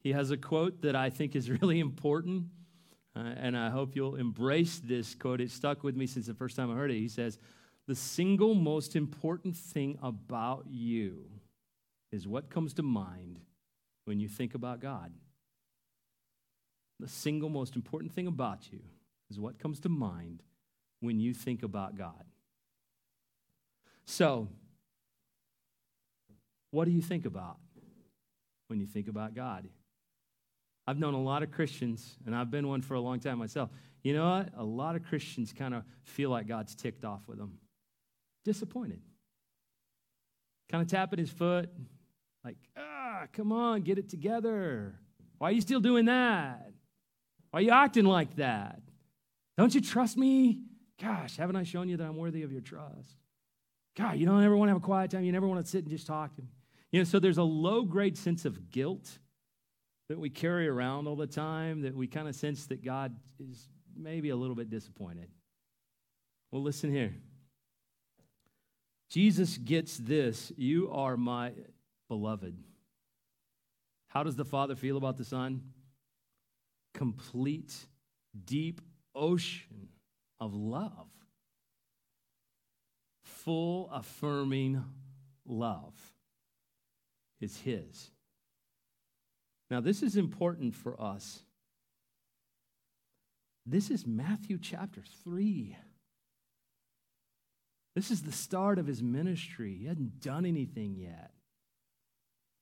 [0.00, 2.46] He has a quote that I think is really important,
[3.16, 5.40] uh, and I hope you'll embrace this quote.
[5.40, 6.98] It stuck with me since the first time I heard it.
[6.98, 7.38] He says,
[7.86, 11.24] The single most important thing about you
[12.10, 13.40] is what comes to mind
[14.04, 15.12] when you think about God.
[17.00, 18.80] The single most important thing about you
[19.30, 20.42] is what comes to mind
[21.00, 22.24] when you think about God.
[24.04, 24.48] So,
[26.72, 27.58] what do you think about
[28.66, 29.68] when you think about God?
[30.86, 33.70] I've known a lot of Christians, and I've been one for a long time myself.
[34.02, 34.48] You know what?
[34.56, 37.58] A lot of Christians kind of feel like God's ticked off with them,
[38.44, 39.00] disappointed.
[40.70, 41.70] Kind of tapping his foot,
[42.44, 44.98] like, ah, come on, get it together.
[45.38, 46.72] Why are you still doing that?
[47.50, 48.80] Why are you acting like that?
[49.58, 50.62] Don't you trust me?
[51.00, 53.16] Gosh, haven't I shown you that I'm worthy of your trust?
[53.96, 55.24] God, you don't ever want to have a quiet time.
[55.24, 56.48] You never want to sit and just talk to me.
[56.92, 59.18] You know, so there's a low grade sense of guilt
[60.10, 63.68] that we carry around all the time that we kind of sense that God is
[63.96, 65.28] maybe a little bit disappointed.
[66.50, 67.14] Well, listen here.
[69.08, 70.52] Jesus gets this.
[70.56, 71.52] You are my
[72.08, 72.56] beloved.
[74.08, 75.62] How does the Father feel about the Son?
[76.92, 77.74] Complete,
[78.44, 78.82] deep
[79.14, 79.88] ocean
[80.38, 81.08] of love.
[83.24, 84.84] Full, affirming
[85.46, 85.94] love
[87.42, 88.10] is His.
[89.70, 91.42] Now, this is important for us.
[93.64, 95.76] This is Matthew chapter 3.
[97.94, 99.76] This is the start of his ministry.
[99.78, 101.30] He hadn't done anything yet.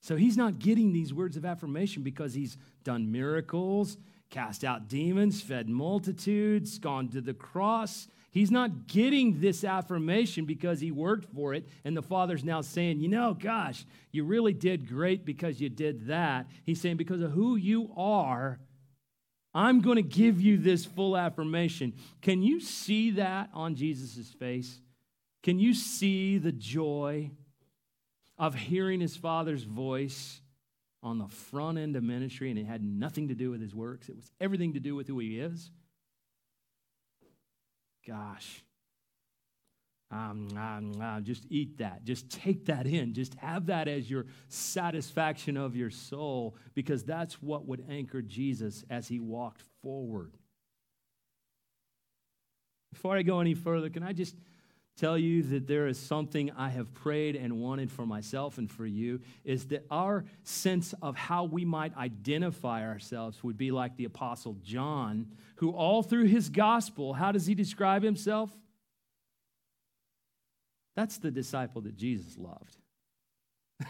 [0.01, 3.97] So he's not getting these words of affirmation because he's done miracles,
[4.31, 8.07] cast out demons, fed multitudes, gone to the cross.
[8.31, 12.99] He's not getting this affirmation because he worked for it, and the Father's now saying,
[12.99, 16.47] You know, gosh, you really did great because you did that.
[16.63, 18.59] He's saying, Because of who you are,
[19.53, 21.93] I'm going to give you this full affirmation.
[22.21, 24.79] Can you see that on Jesus' face?
[25.43, 27.31] Can you see the joy?
[28.41, 30.41] of hearing his father's voice
[31.03, 34.09] on the front end of ministry, and it had nothing to do with his works.
[34.09, 35.71] It was everything to do with who he is.
[38.07, 38.63] Gosh.
[40.11, 42.03] Um, um, um, just eat that.
[42.03, 43.13] Just take that in.
[43.13, 48.83] Just have that as your satisfaction of your soul because that's what would anchor Jesus
[48.89, 50.33] as he walked forward.
[52.91, 54.35] Before I go any further, can I just
[54.97, 58.85] tell you that there is something I have prayed and wanted for myself and for
[58.85, 64.05] you is that our sense of how we might identify ourselves would be like the
[64.05, 68.51] Apostle John, who all through his gospel, how does he describe himself?
[70.95, 72.77] That's the disciple that Jesus loved.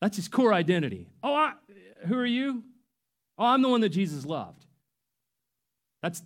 [0.00, 1.08] That's his core identity.
[1.22, 1.52] Oh, I,
[2.06, 2.62] who are you?
[3.36, 4.64] Oh, I'm the one that Jesus loved.
[6.02, 6.22] That's,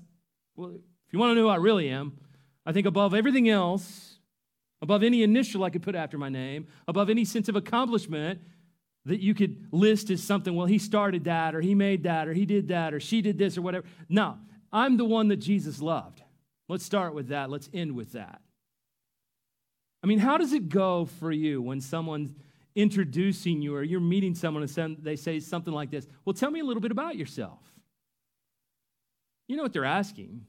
[0.56, 2.18] well, if you want to know who I really am,
[2.66, 4.18] I think above everything else,
[4.80, 8.40] above any initial I could put after my name, above any sense of accomplishment
[9.04, 12.32] that you could list as something, well, he started that, or he made that, or
[12.32, 13.86] he did that, or she did this, or whatever.
[14.08, 14.38] No,
[14.72, 16.22] I'm the one that Jesus loved.
[16.68, 17.50] Let's start with that.
[17.50, 18.40] Let's end with that.
[20.02, 22.34] I mean, how does it go for you when someone's
[22.74, 26.06] introducing you or you're meeting someone and they say something like this?
[26.24, 27.60] Well, tell me a little bit about yourself.
[29.48, 30.46] You know what they're asking.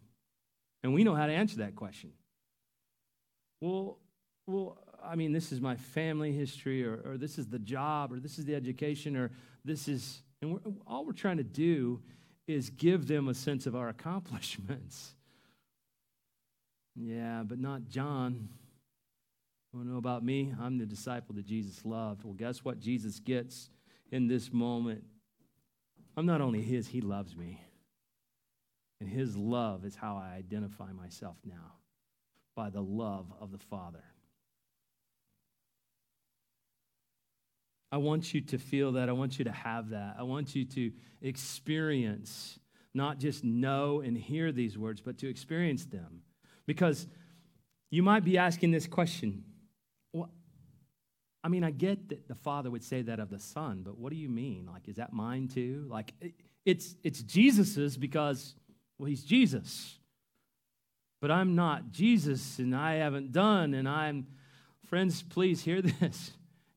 [0.86, 2.12] And we know how to answer that question.
[3.60, 3.98] Well,
[4.46, 8.20] well, I mean, this is my family history, or, or this is the job, or
[8.20, 9.32] this is the education, or
[9.64, 12.04] this is, and we're, all we're trying to do
[12.48, 15.16] is give them a sense of our accomplishments.
[16.96, 18.48] Yeah, but not John.
[19.74, 20.54] You to know about me?
[20.62, 22.24] I'm the disciple that Jesus loved.
[22.24, 23.72] Well, guess what Jesus gets
[24.12, 25.04] in this moment?
[26.16, 27.65] I'm not only his, he loves me.
[29.06, 31.74] And his love is how I identify myself now
[32.56, 34.04] by the love of the Father.
[37.92, 39.08] I want you to feel that.
[39.08, 40.16] I want you to have that.
[40.18, 40.92] I want you to
[41.22, 42.58] experience,
[42.96, 46.22] not just know and hear these words, but to experience them.
[46.66, 47.06] Because
[47.92, 49.44] you might be asking this question.
[50.14, 50.32] Well,
[51.44, 54.10] I mean, I get that the Father would say that of the Son, but what
[54.10, 54.68] do you mean?
[54.74, 55.86] Like, is that mine too?
[55.92, 56.12] Like,
[56.66, 58.56] it's, it's Jesus's because
[58.98, 59.98] well, he's Jesus.
[61.22, 64.28] But I'm not Jesus, and I haven't done, and I'm.
[64.88, 66.32] Friends, please hear this.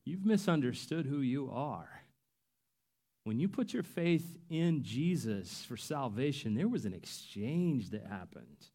[0.05, 1.91] You've misunderstood who you are.
[3.25, 8.69] When you put your faith in Jesus for salvation, there was an exchange that happened.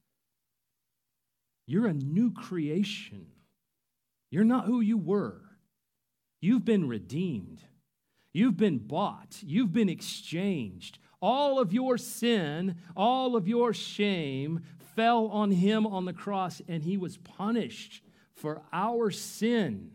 [1.65, 3.25] You're a new creation.
[4.29, 5.41] You're not who you were.
[6.39, 7.63] You've been redeemed.
[8.33, 10.97] You've been bought, you've been exchanged.
[11.23, 14.59] All of your sin, all of your shame
[14.93, 18.03] fell on him on the cross, and he was punished
[18.35, 19.91] for our sin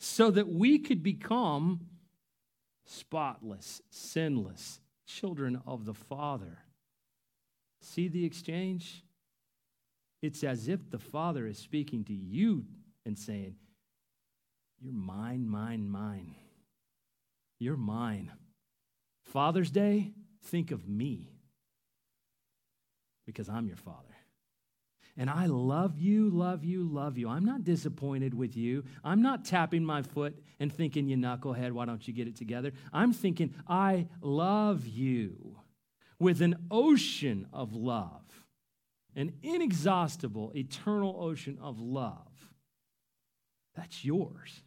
[0.00, 1.86] so that we could become
[2.84, 6.58] spotless, sinless children of the Father.
[7.80, 9.04] See the exchange?
[10.22, 12.64] It's as if the Father is speaking to you
[13.06, 13.54] and saying,
[14.80, 16.34] You're mine, mine, mine.
[17.60, 18.32] You're mine.
[19.30, 20.12] Father's Day,
[20.44, 21.30] think of me
[23.26, 24.16] because I'm your Father.
[25.16, 27.28] And I love you, love you, love you.
[27.28, 28.84] I'm not disappointed with you.
[29.04, 32.72] I'm not tapping my foot and thinking, you knucklehead, why don't you get it together?
[32.92, 35.56] I'm thinking, I love you
[36.18, 38.24] with an ocean of love,
[39.14, 42.52] an inexhaustible, eternal ocean of love.
[43.76, 44.62] That's yours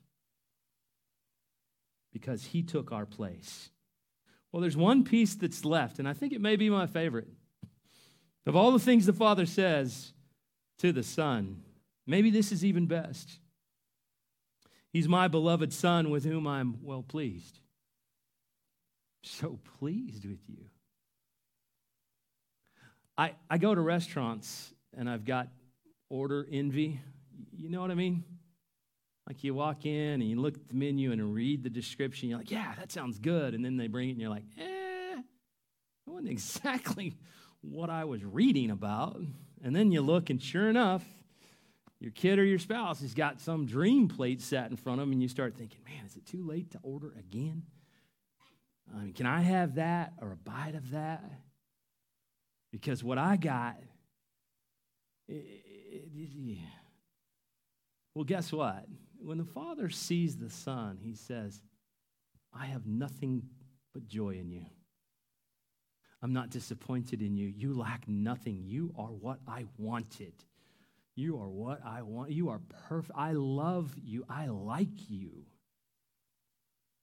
[2.13, 3.69] because he took our place.
[4.53, 7.27] Well, there's one piece that's left, and I think it may be my favorite.
[8.45, 10.13] Of all the things the Father says
[10.77, 11.63] to the Son,
[12.05, 13.39] maybe this is even best.
[14.91, 17.59] He's my beloved Son with whom I'm well pleased.
[19.23, 20.65] So pleased with you.
[23.17, 25.47] I, I go to restaurants and I've got
[26.09, 26.99] order envy.
[27.51, 28.23] You know what I mean?
[29.27, 32.39] Like you walk in and you look at the menu and read the description, you're
[32.39, 33.53] like, yeah, that sounds good.
[33.53, 35.23] And then they bring it and you're like, eh, that
[36.11, 37.15] wasn't exactly
[37.61, 39.19] what I was reading about.
[39.63, 41.05] And then you look and sure enough,
[41.99, 45.13] your kid or your spouse has got some dream plate sat in front of them
[45.13, 47.63] and you start thinking, man, is it too late to order again?
[48.93, 51.23] I mean, can I have that or a bite of that?
[52.73, 53.77] Because what I got,
[55.29, 56.57] it, it, it,
[58.13, 58.85] well, guess what?
[59.23, 61.61] When the Father sees the Son, he says,
[62.53, 63.43] I have nothing
[63.93, 64.65] but joy in you.
[66.21, 67.47] I'm not disappointed in you.
[67.47, 68.63] You lack nothing.
[68.63, 70.33] You are what I wanted.
[71.15, 72.31] You are what I want.
[72.31, 73.17] You are perfect.
[73.17, 74.23] I love you.
[74.29, 75.45] I like you.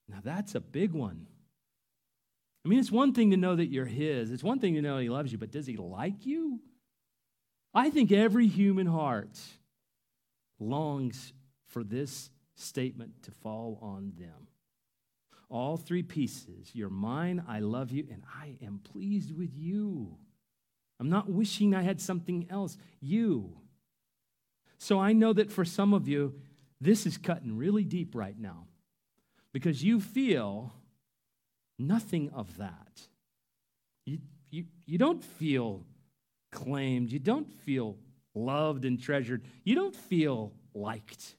[0.09, 1.27] Now, that's a big one.
[2.65, 4.97] I mean, it's one thing to know that you're His, it's one thing to know
[4.97, 6.59] He loves you, but does He like you?
[7.73, 9.39] I think every human heart
[10.59, 11.33] longs
[11.71, 14.47] for this statement to fall on them.
[15.49, 20.15] All three pieces you're mine, I love you, and I am pleased with you.
[20.99, 22.77] I'm not wishing I had something else.
[23.01, 23.57] You.
[24.77, 26.35] So I know that for some of you,
[26.79, 28.65] this is cutting really deep right now
[29.51, 30.73] because you feel
[31.77, 33.01] nothing of that.
[34.05, 34.19] You,
[34.49, 35.85] you, you don't feel
[36.51, 37.11] claimed.
[37.11, 37.97] You don't feel
[38.33, 39.43] loved and treasured.
[39.63, 41.35] You don't feel liked.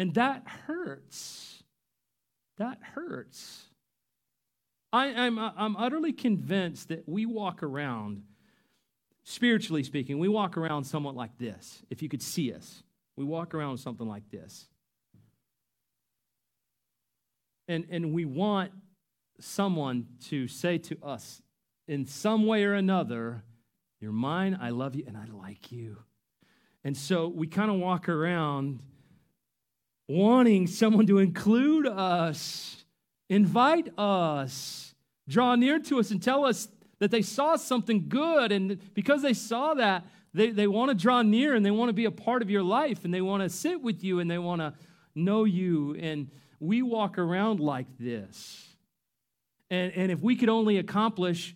[0.00, 1.62] And that hurts.
[2.56, 3.66] That hurts.
[4.94, 8.22] I, am I'm, uh, I'm utterly convinced that we walk around,
[9.24, 11.82] spiritually speaking, we walk around somewhat like this.
[11.90, 12.82] If you could see us,
[13.16, 14.68] we walk around something like this.
[17.68, 18.72] And, and we want
[19.38, 21.42] someone to say to us
[21.86, 23.44] in some way or another,
[24.00, 25.98] You're mine, I love you, and I like you.
[26.84, 28.80] And so we kind of walk around
[30.10, 32.84] wanting someone to include us,
[33.28, 34.94] invite us,
[35.28, 38.50] draw near to us, and tell us that they saw something good.
[38.50, 40.04] And because they saw that,
[40.34, 42.62] they, they want to draw near and they want to be a part of your
[42.62, 44.74] life and they want to sit with you and they want to
[45.14, 45.94] know you.
[45.94, 48.66] And we walk around like this.
[49.70, 51.54] And, and if we could only accomplish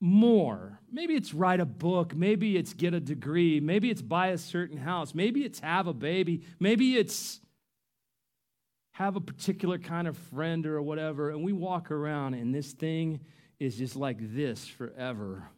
[0.00, 4.38] more, maybe it's write a book, maybe it's get a degree, maybe it's buy a
[4.38, 7.40] certain house, maybe it's have a baby, maybe it's
[8.98, 13.20] have a particular kind of friend or whatever, and we walk around, and this thing
[13.60, 15.48] is just like this forever.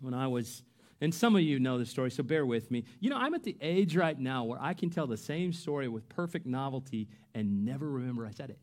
[0.00, 0.62] When I was,
[1.02, 2.84] and some of you know the story, so bear with me.
[2.98, 5.86] You know, I'm at the age right now where I can tell the same story
[5.88, 8.58] with perfect novelty and never remember I said it.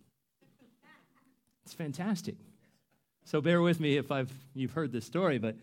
[1.63, 2.33] It's fantastic.
[3.25, 5.55] So bear with me if I've you've heard this story, but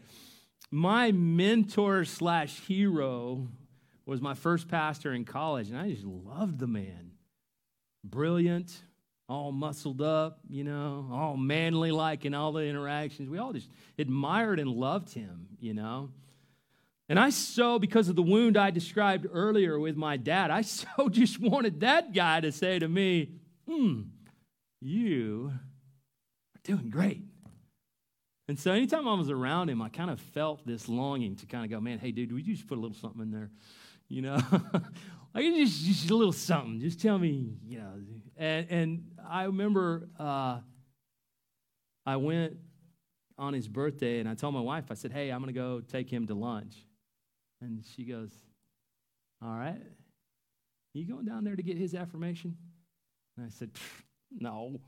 [0.71, 3.49] my mentor slash hero
[4.07, 7.14] was my first pastor in college, and I just loved the man
[8.05, 8.83] brilliant,
[9.29, 13.29] all muscled up, you know, all manly like in all the interactions.
[13.29, 16.11] We all just admired and loved him, you know.
[17.09, 21.09] And I so, because of the wound I described earlier with my dad, I so
[21.09, 23.33] just wanted that guy to say to me,
[23.69, 24.03] hmm,
[24.81, 27.23] you are doing great.
[28.47, 31.65] And so anytime I was around him, I kind of felt this longing to kind
[31.65, 33.51] of go, man, hey, dude, would you just put a little something in there?
[34.09, 34.39] you know?
[35.35, 36.81] like just, just a little something.
[36.81, 37.93] Just tell me, you know.
[38.37, 40.61] And, and I remember uh,
[42.07, 42.57] I went
[43.37, 45.81] on his birthday and I told my wife, I said, hey, I'm going to go
[45.81, 46.87] take him to lunch.
[47.61, 48.31] And she goes,
[49.43, 49.81] all right.
[50.93, 52.57] You going down there to get his affirmation?
[53.37, 53.71] And I said,
[54.31, 54.81] no.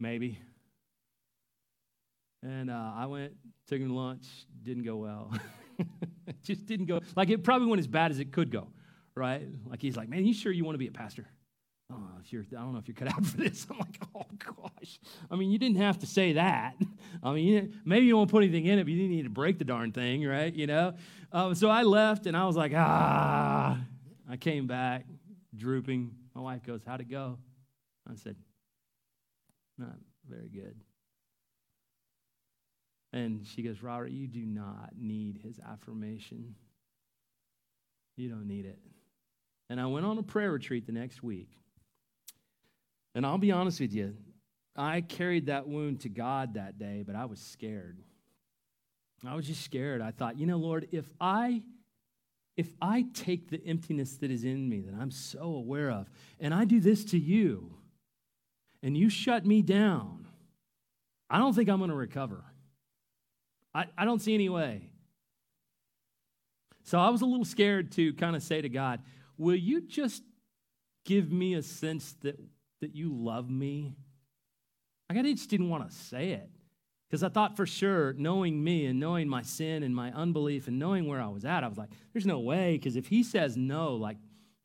[0.00, 0.38] Maybe.
[2.42, 3.34] And uh, I went,
[3.68, 4.26] took him to lunch,
[4.64, 5.32] didn't go well.
[6.42, 7.00] just didn't go.
[7.16, 8.68] Like it probably went as bad as it could go,
[9.14, 9.46] right?
[9.66, 11.26] Like he's like, man, you sure you want to be a pastor?
[11.90, 13.66] Know if you're, I don't know if you're cut out for this.
[13.70, 14.98] I'm like, oh gosh.
[15.30, 16.74] I mean, you didn't have to say that.
[17.22, 19.58] I mean, maybe you won't put anything in it, but you didn't need to break
[19.58, 20.54] the darn thing, right?
[20.54, 20.94] You know.
[21.32, 23.78] Um, so I left, and I was like, ah.
[24.28, 25.04] I came back,
[25.54, 26.14] drooping.
[26.34, 27.38] My wife goes, how'd it go?
[28.10, 28.36] I said,
[29.78, 29.96] not
[30.28, 30.74] very good.
[33.12, 36.54] And she goes, Robert, you do not need his affirmation.
[38.16, 38.78] You don't need it.
[39.68, 41.50] And I went on a prayer retreat the next week.
[43.14, 44.16] And I'll be honest with you,
[44.74, 47.98] I carried that wound to God that day, but I was scared.
[49.26, 50.00] I was just scared.
[50.00, 51.62] I thought, you know, Lord, if I
[52.56, 56.52] if I take the emptiness that is in me that I'm so aware of, and
[56.52, 57.74] I do this to you,
[58.82, 60.28] and you shut me down,
[61.30, 62.44] I don't think I'm going to recover.
[63.74, 64.88] I, I don't see any way.
[66.84, 69.00] So I was a little scared to kind of say to God,
[69.38, 70.22] Will you just
[71.04, 72.38] give me a sense that,
[72.80, 73.96] that you love me?
[75.08, 76.50] Like I just didn't want to say it
[77.12, 80.78] because I thought for sure, knowing me and knowing my sin and my unbelief and
[80.78, 82.78] knowing where I was at, I was like, there's no way.
[82.78, 84.16] Because if he says no, like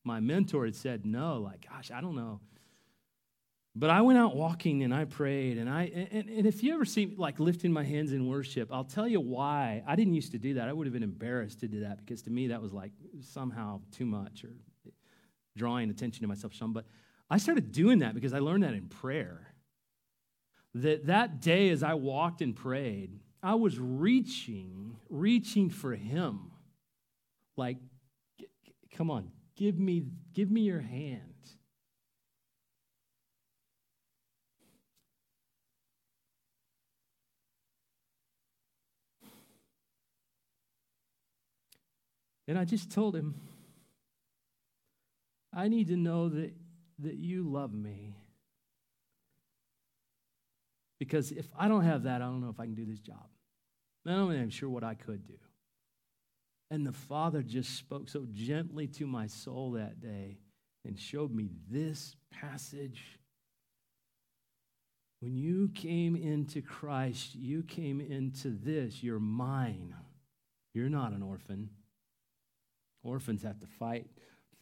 [0.05, 2.39] my mentor had said no, like, gosh, I don't know.
[3.80, 5.59] But I went out walking and I prayed.
[5.59, 8.69] And, I, and, and if you ever see me like lifting my hands in worship,
[8.71, 9.84] I'll tell you why.
[9.86, 10.67] I didn't used to do that.
[10.67, 13.82] I would have been embarrassed to do that because to me that was like somehow
[13.91, 14.49] too much or
[15.55, 16.73] drawing attention to myself some.
[16.73, 16.86] But
[17.30, 19.53] I started doing that because I learned that in prayer.
[20.73, 26.51] That that day as I walked and prayed, I was reaching, reaching for him.
[27.55, 27.78] Like,
[28.95, 30.03] come on, give me,
[30.34, 31.36] give me your hand.
[42.47, 43.35] And I just told him,
[45.53, 46.53] I need to know that,
[46.99, 48.15] that you love me.
[50.99, 53.27] Because if I don't have that, I don't know if I can do this job.
[54.07, 55.37] I don't sure what I could do.
[56.71, 60.37] And the Father just spoke so gently to my soul that day
[60.85, 63.19] and showed me this passage.
[65.19, 69.03] When you came into Christ, you came into this.
[69.03, 69.95] You're mine.
[70.73, 71.69] You're not an orphan.
[73.03, 74.07] Orphans have to fight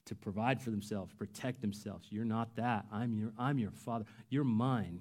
[0.05, 2.07] to provide for themselves, protect themselves.
[2.11, 2.85] You're not that.
[2.91, 4.05] I'm your, I'm your father.
[4.29, 4.99] You're mine.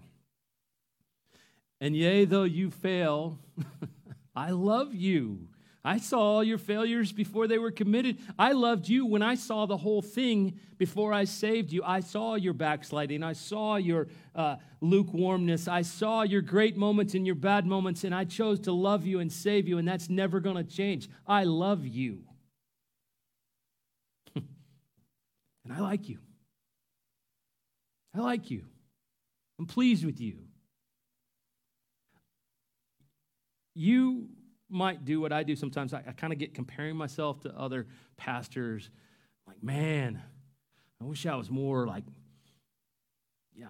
[1.81, 3.39] And yea, though you fail,
[4.37, 5.49] I love you.
[5.87, 8.19] I saw all your failures before they were committed.
[8.39, 11.83] I loved you when I saw the whole thing before I saved you.
[11.85, 13.23] I saw your backsliding.
[13.23, 15.69] I saw your uh, lukewarmness.
[15.69, 19.21] I saw your great moments and your bad moments, and I chose to love you
[19.21, 21.11] and save you, and that's never going to change.
[21.27, 22.23] I love you.
[25.65, 26.19] And I like you.
[28.15, 28.65] I like you.
[29.59, 30.39] I'm pleased with you.
[33.75, 34.29] You
[34.69, 35.93] might do what I do sometimes.
[35.93, 37.87] I, I kind of get comparing myself to other
[38.17, 38.91] pastors.
[39.47, 40.23] Like, man,
[41.01, 42.05] I wish I was more like,
[43.57, 43.67] yeah,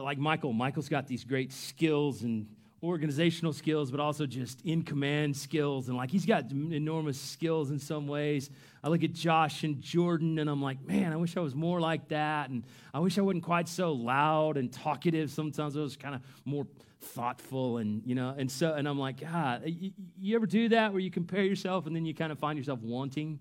[0.00, 0.52] like Michael.
[0.52, 2.46] Michael's got these great skills and
[2.82, 5.88] organizational skills, but also just in command skills.
[5.88, 8.50] And like he's got enormous skills in some ways.
[8.84, 11.80] I look at Josh and Jordan and I'm like, man, I wish I was more
[11.80, 12.50] like that.
[12.50, 12.64] And
[12.94, 15.30] I wish I wasn't quite so loud and talkative.
[15.30, 16.66] Sometimes I was kind of more
[17.00, 20.68] thoughtful and, you know, and so, and I'm like, ah, God, you, you ever do
[20.70, 23.38] that where you compare yourself and then you kind of find yourself wanting?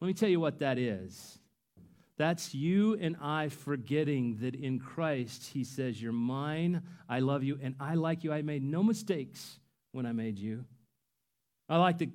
[0.00, 1.38] Let me tell you what that is.
[2.18, 7.58] That's you and I forgetting that in Christ, He says, You're mine, I love you,
[7.62, 8.32] and I like you.
[8.32, 9.58] I made no mistakes
[9.92, 10.64] when I made you.
[11.68, 12.10] I like the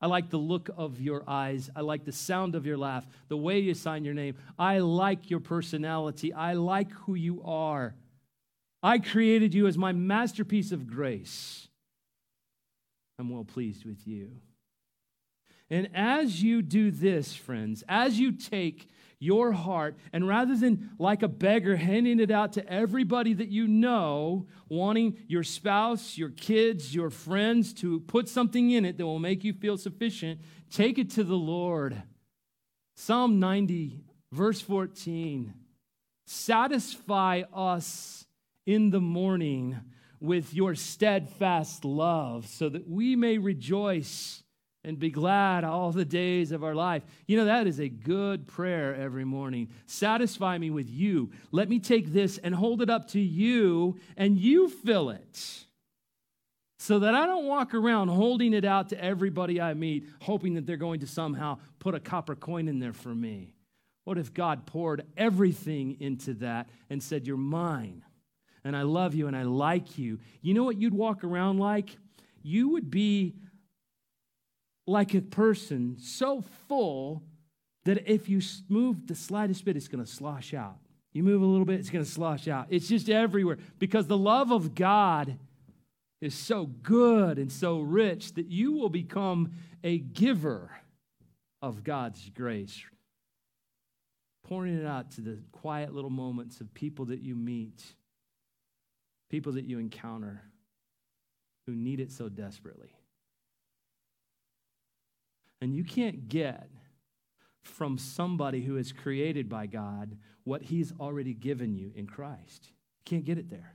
[0.00, 1.70] I like the look of your eyes.
[1.74, 4.36] I like the sound of your laugh, the way you sign your name.
[4.58, 6.34] I like your personality.
[6.34, 7.94] I like who you are.
[8.82, 11.68] I created you as my masterpiece of grace.
[13.18, 14.32] I'm well pleased with you.
[15.70, 21.22] And as you do this, friends, as you take your heart, and rather than like
[21.22, 26.94] a beggar handing it out to everybody that you know, wanting your spouse, your kids,
[26.94, 30.40] your friends to put something in it that will make you feel sufficient,
[30.70, 32.02] take it to the Lord.
[32.94, 34.00] Psalm 90,
[34.32, 35.54] verse 14
[36.26, 38.26] Satisfy us
[38.66, 39.78] in the morning
[40.20, 44.42] with your steadfast love so that we may rejoice
[44.86, 47.02] and be glad all the days of our life.
[47.26, 49.68] You know, that is a good prayer every morning.
[49.86, 51.30] Satisfy me with you.
[51.50, 55.64] Let me take this and hold it up to you, and you fill it.
[56.78, 60.66] So that I don't walk around holding it out to everybody I meet, hoping that
[60.66, 63.54] they're going to somehow put a copper coin in there for me.
[64.04, 68.04] What if God poured everything into that and said, You're mine,
[68.62, 70.20] and I love you, and I like you?
[70.42, 71.96] You know what you'd walk around like?
[72.44, 73.34] You would be
[74.86, 77.22] like a person so full
[77.84, 80.76] that if you move the slightest bit, it's going to slosh out.
[81.12, 82.66] You move a little bit, it's going to slosh out.
[82.68, 85.38] It's just everywhere because the love of God
[86.20, 89.52] is so good and so rich that you will become
[89.84, 90.70] a giver
[91.62, 92.82] of God's grace,
[94.44, 97.82] pouring it out to the quiet little moments of people that you meet,
[99.30, 100.42] people that you encounter
[101.66, 102.95] who need it so desperately.
[105.60, 106.68] And you can't get
[107.62, 112.70] from somebody who is created by God what he's already given you in Christ.
[112.98, 113.74] You can't get it there.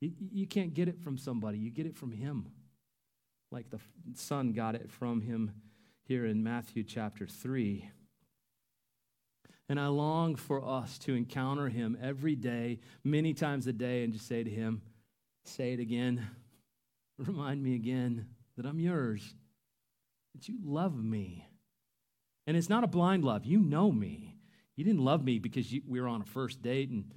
[0.00, 2.46] You, you can't get it from somebody, you get it from him.
[3.50, 3.80] Like the
[4.14, 5.52] Son got it from him
[6.04, 7.90] here in Matthew chapter 3.
[9.68, 14.12] And I long for us to encounter him every day, many times a day, and
[14.12, 14.82] just say to him,
[15.44, 16.26] Say it again.
[17.18, 18.26] Remind me again
[18.56, 19.34] that I'm yours
[20.34, 21.46] that you love me.
[22.46, 23.44] And it's not a blind love.
[23.44, 24.36] You know me.
[24.76, 27.12] You didn't love me because you, we were on a first date and,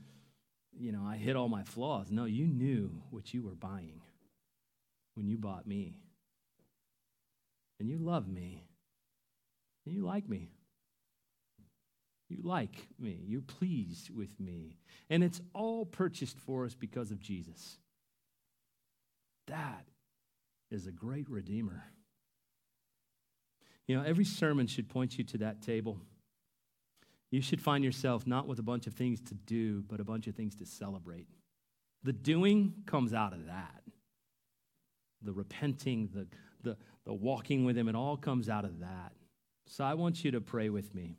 [0.78, 2.12] you know, I hid all my flaws.
[2.12, 4.02] No, you knew what you were buying
[5.16, 5.98] when you bought me.
[7.80, 8.68] And you love me.
[9.86, 10.52] And you like me.
[12.30, 13.20] You like me.
[13.28, 14.78] You're pleased with me.
[15.10, 17.78] And it's all purchased for us because of Jesus.
[19.48, 19.86] That
[20.72, 21.84] is a great Redeemer.
[23.88, 25.98] You know, every sermon should point you to that table.
[27.32, 30.28] You should find yourself not with a bunch of things to do, but a bunch
[30.28, 31.28] of things to celebrate.
[32.04, 33.82] The doing comes out of that.
[35.22, 36.28] The repenting, the,
[36.62, 39.14] the, the walking with Him, it all comes out of that.
[39.66, 41.18] So I want you to pray with me.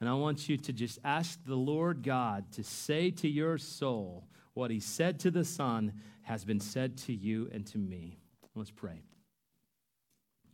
[0.00, 4.28] And I want you to just ask the Lord God to say to your soul
[4.54, 5.92] what He said to the Son
[6.22, 8.18] has been said to you and to me.
[8.54, 9.02] Let's pray.